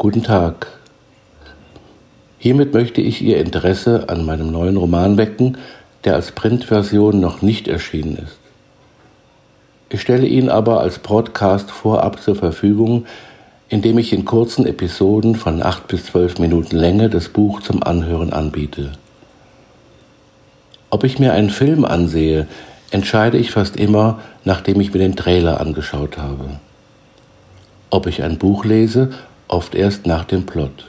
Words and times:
Guten 0.00 0.22
Tag. 0.22 0.68
Hiermit 2.38 2.72
möchte 2.72 3.00
ich 3.00 3.20
Ihr 3.20 3.38
Interesse 3.40 4.08
an 4.08 4.24
meinem 4.24 4.52
neuen 4.52 4.76
Roman 4.76 5.16
wecken, 5.16 5.58
der 6.04 6.14
als 6.14 6.30
Printversion 6.30 7.18
noch 7.18 7.42
nicht 7.42 7.66
erschienen 7.66 8.16
ist. 8.16 8.38
Ich 9.88 10.00
stelle 10.00 10.28
ihn 10.28 10.50
aber 10.50 10.82
als 10.82 11.00
Podcast 11.00 11.72
vorab 11.72 12.22
zur 12.22 12.36
Verfügung, 12.36 13.06
indem 13.68 13.98
ich 13.98 14.12
in 14.12 14.24
kurzen 14.24 14.66
Episoden 14.66 15.34
von 15.34 15.64
acht 15.64 15.88
bis 15.88 16.04
zwölf 16.04 16.38
Minuten 16.38 16.76
Länge 16.76 17.10
das 17.10 17.28
Buch 17.28 17.60
zum 17.60 17.82
Anhören 17.82 18.32
anbiete. 18.32 18.92
Ob 20.90 21.02
ich 21.02 21.18
mir 21.18 21.32
einen 21.32 21.50
Film 21.50 21.84
ansehe, 21.84 22.46
entscheide 22.92 23.36
ich 23.36 23.50
fast 23.50 23.76
immer, 23.76 24.20
nachdem 24.44 24.80
ich 24.80 24.92
mir 24.92 25.00
den 25.00 25.16
Trailer 25.16 25.60
angeschaut 25.60 26.18
habe. 26.18 26.60
Ob 27.90 28.06
ich 28.06 28.22
ein 28.22 28.38
Buch 28.38 28.64
lese 28.64 29.10
oft 29.48 29.74
erst 29.74 30.06
nach 30.06 30.24
dem 30.24 30.46
Plot. 30.46 30.86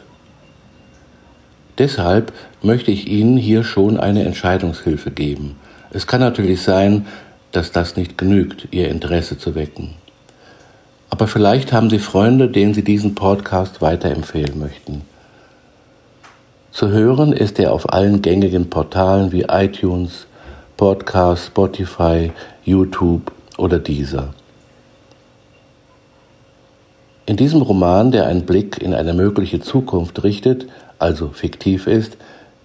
Deshalb 1.77 2.33
möchte 2.61 2.91
ich 2.91 3.07
Ihnen 3.07 3.37
hier 3.37 3.63
schon 3.63 3.99
eine 3.99 4.25
Entscheidungshilfe 4.25 5.11
geben. 5.11 5.55
Es 5.91 6.07
kann 6.07 6.19
natürlich 6.19 6.61
sein, 6.61 7.07
dass 7.51 7.71
das 7.71 7.95
nicht 7.95 8.17
genügt, 8.17 8.67
Ihr 8.71 8.89
Interesse 8.89 9.37
zu 9.37 9.55
wecken. 9.55 9.95
Aber 11.09 11.27
vielleicht 11.27 11.73
haben 11.73 11.89
Sie 11.89 11.99
Freunde, 11.99 12.49
denen 12.49 12.73
Sie 12.73 12.83
diesen 12.83 13.15
Podcast 13.15 13.81
weiterempfehlen 13.81 14.59
möchten. 14.59 15.01
Zu 16.71 16.89
hören 16.89 17.33
ist 17.33 17.59
er 17.59 17.73
auf 17.73 17.91
allen 17.91 18.21
gängigen 18.21 18.69
Portalen 18.69 19.31
wie 19.31 19.45
iTunes, 19.49 20.27
Podcast, 20.77 21.47
Spotify, 21.47 22.31
YouTube 22.63 23.31
oder 23.57 23.79
Deezer. 23.79 24.33
In 27.29 27.37
diesem 27.37 27.61
Roman, 27.61 28.09
der 28.09 28.25
einen 28.25 28.47
Blick 28.47 28.81
in 28.81 28.95
eine 28.95 29.13
mögliche 29.13 29.59
Zukunft 29.59 30.23
richtet, 30.23 30.65
also 30.97 31.29
fiktiv 31.29 31.85
ist, 31.85 32.17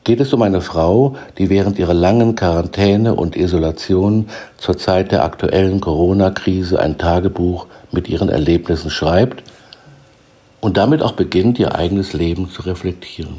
geht 0.04 0.20
es 0.20 0.32
um 0.32 0.40
eine 0.40 0.62
Frau, 0.62 1.16
die 1.36 1.50
während 1.50 1.78
ihrer 1.78 1.92
langen 1.92 2.34
Quarantäne 2.34 3.14
und 3.14 3.36
Isolation 3.36 4.30
zur 4.56 4.78
Zeit 4.78 5.12
der 5.12 5.22
aktuellen 5.22 5.82
Corona-Krise 5.82 6.80
ein 6.80 6.96
Tagebuch 6.96 7.66
mit 7.92 8.08
ihren 8.08 8.30
Erlebnissen 8.30 8.90
schreibt 8.90 9.42
und 10.62 10.78
damit 10.78 11.02
auch 11.02 11.12
beginnt, 11.12 11.58
ihr 11.58 11.74
eigenes 11.74 12.14
Leben 12.14 12.48
zu 12.48 12.62
reflektieren. 12.62 13.36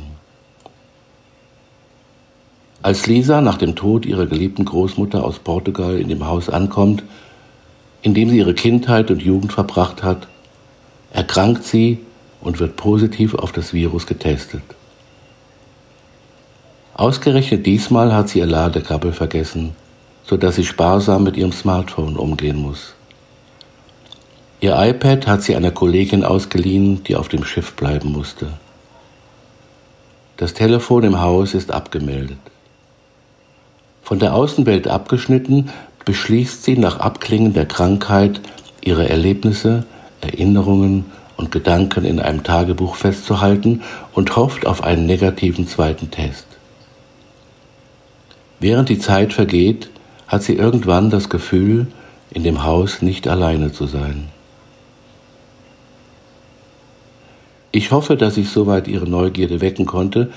Als 2.84 3.08
Lisa 3.08 3.42
nach 3.42 3.58
dem 3.58 3.76
Tod 3.76 4.06
ihrer 4.06 4.28
geliebten 4.28 4.66
Großmutter 4.66 5.24
aus 5.24 5.40
Portugal 5.40 5.98
in 5.98 6.08
dem 6.08 6.28
Haus 6.28 6.50
ankommt, 6.50 7.02
in 8.04 8.14
dem 8.14 8.30
sie 8.30 8.38
ihre 8.38 8.54
Kindheit 8.54 9.10
und 9.10 9.24
Jugend 9.24 9.54
verbracht 9.54 10.04
hat, 10.04 10.28
erkrankt 11.16 11.64
sie 11.64 12.00
und 12.42 12.60
wird 12.60 12.76
positiv 12.76 13.36
auf 13.36 13.54
das 13.54 13.74
Virus 13.74 14.06
getestet. 14.06 14.64
Ausgerechnet 16.94 17.66
diesmal 17.66 18.14
hat 18.14 18.30
sie 18.30 18.40
ihr 18.40 18.46
Ladekabel 18.46 19.14
vergessen, 19.14 19.76
sodass 20.26 20.56
sie 20.56 20.66
sparsam 20.66 21.24
mit 21.24 21.38
ihrem 21.38 21.54
Smartphone 21.54 22.18
umgehen 22.18 22.58
muss. 22.58 22.94
Ihr 24.60 24.76
iPad 24.78 25.26
hat 25.28 25.42
sie 25.42 25.56
einer 25.56 25.72
Kollegin 25.72 26.26
ausgeliehen, 26.26 27.04
die 27.06 27.16
auf 27.16 27.30
dem 27.30 27.46
Schiff 27.46 27.74
bleiben 27.74 28.12
musste. 28.12 28.48
Das 30.38 30.54
Telefon 30.54 31.04
im 31.04 31.22
Haus 31.22 31.54
ist 31.54 31.72
abgemeldet. 31.72 32.40
Von 34.04 34.20
der 34.20 34.34
Außenwelt 34.34 34.88
abgeschnitten, 34.90 35.72
beschließt 36.04 36.64
sie 36.64 36.78
nach 36.78 37.00
Abklingen 37.00 37.54
der 37.54 37.66
Krankheit, 37.66 38.42
ihre 38.82 39.10
Erlebnisse 39.10 39.86
Erinnerungen 40.26 41.06
und 41.38 41.52
Gedanken 41.52 42.06
in 42.06 42.20
einem 42.20 42.44
Tagebuch 42.44 42.96
festzuhalten 42.96 43.82
und 44.14 44.36
hofft 44.36 44.66
auf 44.66 44.84
einen 44.84 45.06
negativen 45.06 45.68
zweiten 45.68 46.12
Test. 46.12 46.48
Während 48.60 48.90
die 48.90 49.00
Zeit 49.00 49.34
vergeht, 49.34 49.90
hat 50.28 50.44
sie 50.44 50.56
irgendwann 50.56 51.10
das 51.10 51.30
Gefühl, 51.30 51.88
in 52.32 52.44
dem 52.44 52.64
Haus 52.64 53.02
nicht 53.02 53.28
alleine 53.28 53.72
zu 53.72 53.86
sein. 53.86 54.30
Ich 57.72 57.92
hoffe, 57.92 58.16
dass 58.16 58.38
ich 58.38 58.50
soweit 58.50 58.88
Ihre 58.88 59.08
Neugierde 59.08 59.60
wecken 59.60 59.86
konnte 59.86 60.32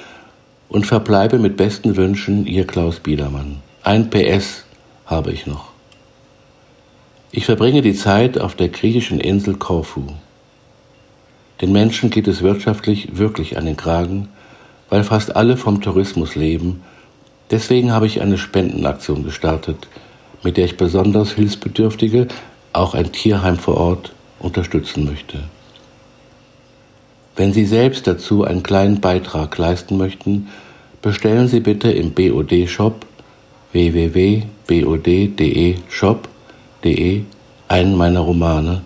und 0.68 0.86
verbleibe 0.86 1.38
mit 1.38 1.56
besten 1.56 1.96
Wünschen 1.96 2.46
Ihr 2.46 2.66
Klaus 2.66 2.98
Biedermann. 2.98 3.62
Ein 3.84 4.10
PS 4.10 4.64
habe 5.06 5.30
ich 5.30 5.46
noch. 5.46 5.67
Ich 7.30 7.44
verbringe 7.44 7.82
die 7.82 7.94
Zeit 7.94 8.40
auf 8.40 8.54
der 8.54 8.68
griechischen 8.68 9.20
Insel 9.20 9.54
Korfu. 9.54 10.04
Den 11.60 11.72
Menschen 11.72 12.08
geht 12.08 12.26
es 12.26 12.40
wirtschaftlich 12.40 13.18
wirklich 13.18 13.58
an 13.58 13.66
den 13.66 13.76
Kragen, 13.76 14.28
weil 14.88 15.04
fast 15.04 15.36
alle 15.36 15.58
vom 15.58 15.82
Tourismus 15.82 16.36
leben. 16.36 16.82
Deswegen 17.50 17.92
habe 17.92 18.06
ich 18.06 18.22
eine 18.22 18.38
Spendenaktion 18.38 19.24
gestartet, 19.24 19.88
mit 20.42 20.56
der 20.56 20.64
ich 20.64 20.78
besonders 20.78 21.32
Hilfsbedürftige, 21.32 22.28
auch 22.72 22.94
ein 22.94 23.12
Tierheim 23.12 23.58
vor 23.58 23.76
Ort, 23.76 24.12
unterstützen 24.38 25.04
möchte. 25.04 25.42
Wenn 27.36 27.52
Sie 27.52 27.66
selbst 27.66 28.06
dazu 28.06 28.44
einen 28.44 28.62
kleinen 28.62 29.00
Beitrag 29.00 29.58
leisten 29.58 29.98
möchten, 29.98 30.48
bestellen 31.02 31.48
Sie 31.48 31.60
bitte 31.60 31.90
im 31.90 32.12
BOD-Shop 32.12 33.04
www.bod.de 33.72 34.46
Shop 35.88 36.28
einen 37.68 37.96
meiner 37.96 38.20
Romane, 38.20 38.82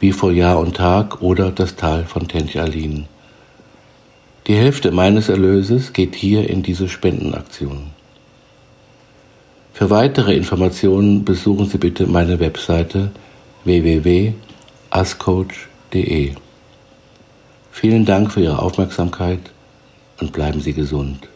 wie 0.00 0.12
vor 0.12 0.32
Jahr 0.32 0.58
und 0.58 0.76
Tag 0.76 1.22
oder 1.22 1.50
Das 1.50 1.76
Tal 1.76 2.04
von 2.04 2.28
Tenchalin. 2.28 3.06
Die 4.46 4.54
Hälfte 4.54 4.90
meines 4.90 5.30
Erlöses 5.30 5.94
geht 5.94 6.14
hier 6.14 6.50
in 6.50 6.62
diese 6.62 6.88
Spendenaktion. 6.88 7.90
Für 9.72 9.88
weitere 9.90 10.34
Informationen 10.34 11.24
besuchen 11.24 11.66
Sie 11.66 11.78
bitte 11.78 12.06
meine 12.06 12.38
Webseite 12.38 13.10
www.ascoach.de. 13.64 16.34
Vielen 17.72 18.04
Dank 18.04 18.32
für 18.32 18.42
Ihre 18.42 18.60
Aufmerksamkeit 18.60 19.40
und 20.20 20.32
bleiben 20.32 20.60
Sie 20.60 20.74
gesund. 20.74 21.26